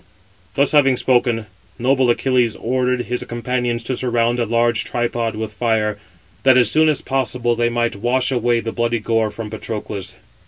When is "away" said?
8.31-8.61